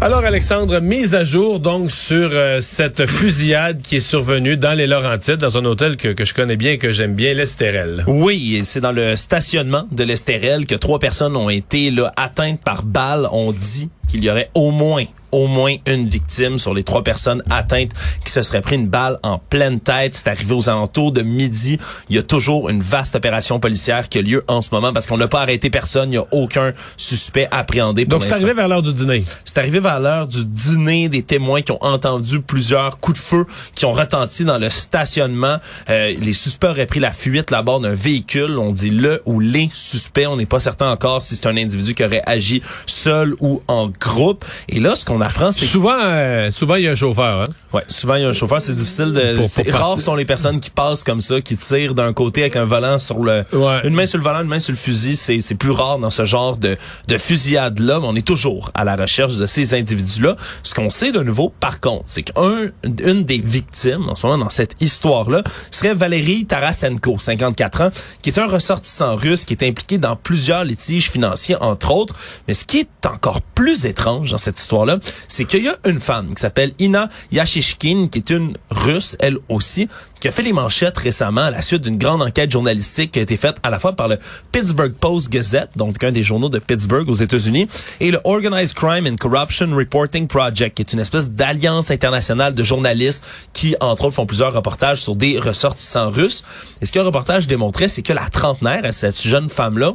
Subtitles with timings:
[0.00, 4.86] Alors Alexandre, mise à jour donc sur euh, cette fusillade qui est survenue dans les
[4.86, 8.04] Laurentides, dans un hôtel que, que je connais bien et que j'aime bien, l'Estérel.
[8.06, 12.84] Oui, c'est dans le stationnement de l'Estérel que trois personnes ont été là, atteintes par
[12.84, 13.28] balle.
[13.32, 17.42] On dit qu'il y aurait au moins au moins une victime sur les trois personnes
[17.50, 17.90] atteintes
[18.24, 20.14] qui se seraient pris une balle en pleine tête.
[20.14, 21.78] C'est arrivé aux alentours de midi.
[22.08, 25.06] Il y a toujours une vaste opération policière qui a lieu en ce moment parce
[25.06, 26.08] qu'on n'a pas arrêté personne.
[26.08, 28.04] Il n'y a aucun suspect appréhendé.
[28.04, 29.24] pour Donc c'est arrivé vers l'heure du dîner.
[29.44, 33.46] C'est arrivé vers l'heure du dîner des témoins qui ont entendu plusieurs coups de feu
[33.74, 35.56] qui ont retenti dans le stationnement.
[35.88, 38.58] Euh, les suspects auraient pris la fuite là bord d'un véhicule.
[38.58, 40.26] On dit le ou les suspects.
[40.26, 43.88] On n'est pas certain encore si c'est un individu qui aurait agi seul ou en
[43.88, 44.44] groupe.
[44.68, 47.42] Et là, ce qu'on apprend, c'est Souvent, euh, souvent il y a un chauffeur.
[47.42, 47.52] Hein?
[47.72, 50.58] Ouais, souvent il y a un chauffeur, c'est difficile de c'est rares sont les personnes
[50.60, 53.80] qui passent comme ça, qui tirent d'un côté avec un volant sur le Ouais.
[53.84, 56.10] une main sur le volant, une main sur le fusil, c'est c'est plus rare dans
[56.10, 56.76] ce genre de
[57.08, 60.36] de fusillade là, mais on est toujours à la recherche de ces individus-là.
[60.62, 64.38] Ce qu'on sait de nouveau par contre, c'est qu'un une des victimes en ce moment
[64.38, 67.90] dans cette histoire-là serait Valérie Tarasenko, 54 ans,
[68.22, 72.14] qui est un ressortissant russe qui est impliqué dans plusieurs litiges financiers entre autres,
[72.46, 76.00] mais ce qui est encore plus étrange dans cette histoire-là, c'est qu'il y a une
[76.00, 79.88] femme qui s'appelle Ina Yashishkin, qui est une russe, elle aussi,
[80.20, 83.22] qui a fait les manchettes récemment à la suite d'une grande enquête journalistique qui a
[83.22, 84.18] été faite à la fois par le
[84.52, 87.68] Pittsburgh Post Gazette, donc un des journaux de Pittsburgh aux États-Unis,
[88.00, 92.62] et le Organized Crime and Corruption Reporting Project, qui est une espèce d'alliance internationale de
[92.62, 96.44] journalistes qui, entre autres, font plusieurs reportages sur des ressortissants russes.
[96.80, 99.94] Et ce qu'un reportage démontrait, c'est que la trentenaire, cette jeune femme-là,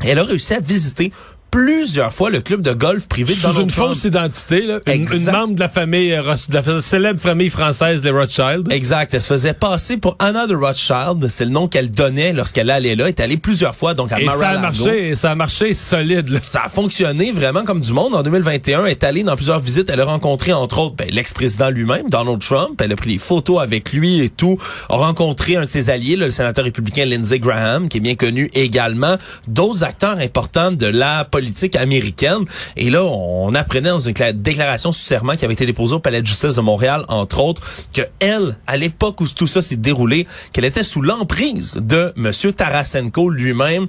[0.00, 1.12] elle a réussi à visiter
[1.52, 3.88] plusieurs fois le club de golf privé de Sous Donald une Trump.
[3.90, 8.00] fausse identité, là, une, une membre de la famille, euh, de la célèbre famille française
[8.00, 8.72] des Rothschild.
[8.72, 9.12] Exact.
[9.12, 11.28] Elle se faisait passer pour Anna de Rothschild.
[11.28, 13.04] C'est le nom qu'elle donnait lorsqu'elle allait là.
[13.04, 16.30] Elle est allée plusieurs fois, donc à Et ça a marché, ça a marché solide.
[16.30, 16.38] Là.
[16.42, 18.14] Ça a fonctionné vraiment comme du monde.
[18.14, 19.90] En 2021, elle est allée dans plusieurs visites.
[19.90, 22.80] Elle a rencontré, entre autres, ben, l'ex-président lui-même, Donald Trump.
[22.82, 24.58] Elle a pris des photos avec lui et tout.
[24.88, 28.14] A rencontré un de ses alliés, là, le sénateur républicain Lindsey Graham, qui est bien
[28.14, 29.16] connu également.
[29.48, 31.41] D'autres acteurs importants de la politique
[31.76, 32.44] américaine.
[32.76, 35.98] Et là, on apprenait dans une cla- déclaration sous serment qui avait été déposée au
[35.98, 39.76] Palais de justice de Montréal, entre autres, que elle, à l'époque où tout ça s'est
[39.76, 43.86] déroulé, qu'elle était sous l'emprise de Monsieur Tarasenko lui-même,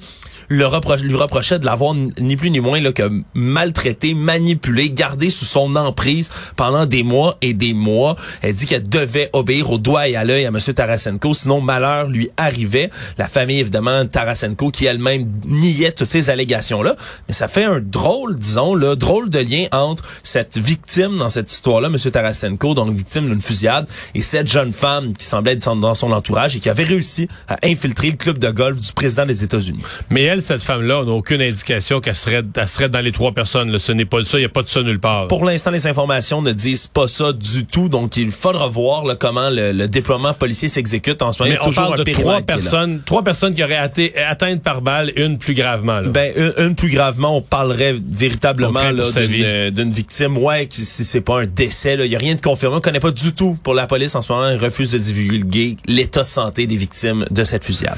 [0.49, 5.75] lui reprochait de l'avoir ni plus ni moins là, que maltraité, manipulé, gardé sous son
[5.75, 8.15] emprise pendant des mois et des mois.
[8.41, 12.07] Elle dit qu'elle devait obéir au doigt et à l'œil à Monsieur Tarasenko, sinon malheur
[12.07, 12.89] lui arrivait.
[13.17, 16.95] La famille, évidemment, Tarasenko, qui elle-même niait toutes ces allégations-là.
[17.27, 21.51] Mais ça fait un drôle, disons, là, drôle de lien entre cette victime dans cette
[21.51, 25.95] histoire-là, Monsieur Tarasenko, donc victime d'une fusillade, et cette jeune femme qui semblait être dans
[25.95, 29.43] son entourage et qui avait réussi à infiltrer le club de golf du président des
[29.43, 29.83] États-Unis.
[30.09, 33.31] Mais elle, cette femme-là, on n'a aucune indication qu'elle serait, elle serait dans les trois
[33.31, 33.71] personnes.
[33.71, 33.79] là.
[33.79, 35.27] Ce n'est pas ça, il n'y a pas de ça nulle part.
[35.27, 39.15] Pour l'instant, les informations ne disent pas ça du tout, donc il faudra voir là,
[39.15, 41.49] comment le, le déploiement policier s'exécute en ce moment.
[41.51, 44.17] Mais Il y a on toujours parle de trois personnes, trois personnes qui auraient été
[44.17, 45.99] atteintes par balle, une plus gravement.
[45.99, 46.09] Là.
[46.09, 48.99] Ben, une, une plus gravement, on parlerait véritablement d'une
[49.43, 50.37] euh, d'une victime.
[50.37, 52.75] Ouais, qui- si c'est pas un décès, il y a rien de confirmé.
[52.77, 54.49] On connaît pas du tout pour la police en ce moment.
[54.49, 57.97] Ils refusent de divulguer l'état de santé des victimes de cette fusillade.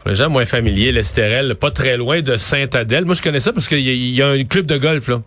[0.00, 3.06] Pour les gens moins familiers, l'Estérel, pas très loin de Sainte-Adèle.
[3.06, 5.22] Moi, je connais ça parce qu'il y, a- y a un club de golf, là.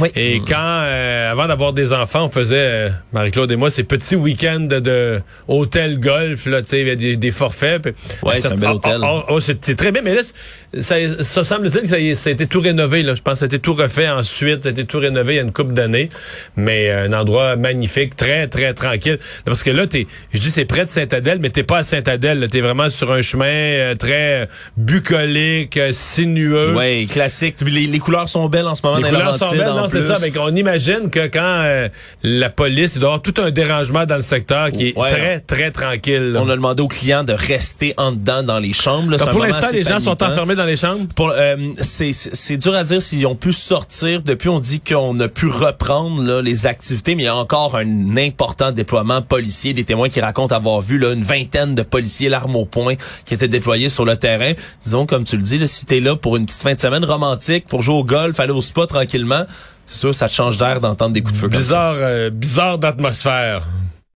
[0.00, 0.08] Oui.
[0.16, 4.16] Et quand, euh, avant d'avoir des enfants, on faisait, euh, Marie-Claude et moi, ces petits
[4.16, 7.84] week-ends de, de hôtel golf, là, tu sais, il y avait des, des forfaits.
[8.22, 9.00] Ouais, c'est un bel Ah, hôtel.
[9.02, 10.22] ah, ah, oh, c'est c'est très bien, mais là,
[10.80, 13.14] ça, ça semble-t-il que ça, ça a été tout rénové, là.
[13.14, 15.36] Je pense que ça a été tout refait ensuite, ça a été tout rénové il
[15.36, 16.08] y a une couple d'années.
[16.56, 19.18] Mais euh, un endroit magnifique, très, très tranquille.
[19.44, 22.40] Parce que là, t'es, je dis c'est près de Sainte-Adèle, mais t'es pas à Sainte-Adèle,
[22.40, 22.48] là.
[22.48, 26.74] T'es vraiment sur un chemin euh, très bucolique, euh, sinueux.
[26.74, 27.56] Ouais, classique.
[27.64, 30.02] Les, les couleurs sont belles en ce moment Les dans couleurs sont belles, non, c'est
[30.02, 30.14] ça.
[30.22, 31.88] Mais on imagine que quand euh,
[32.22, 35.08] la police, il doit y avoir tout un dérangement dans le secteur qui est Ouais.
[35.08, 36.32] très, très tranquille.
[36.32, 36.40] là.
[36.42, 39.10] On a demandé aux clients de rester en dedans dans les chambres.
[39.10, 39.16] là.
[39.16, 41.06] Donc, pour l'instant, les gens sont enfermés dans les chambres?
[41.20, 44.22] Euh, c'est dur à dire s'ils ont pu sortir.
[44.22, 47.76] Depuis, on dit qu'on a pu reprendre là, les activités, mais il y a encore
[47.76, 49.72] un important déploiement policier.
[49.72, 52.94] Des témoins qui racontent avoir vu là, une vingtaine de policiers, l'arme au poing,
[53.24, 54.52] qui étaient déployés sur le terrain.
[54.84, 57.04] Disons, comme tu le dis, là, si t'es là pour une petite fin de semaine
[57.04, 59.44] romantique, pour jouer au golf, aller au spa tranquillement,
[59.86, 62.06] c'est sûr, ça te change d'air d'entendre des coups de feu bizarre, comme ça.
[62.06, 63.62] Euh, bizarre d'atmosphère.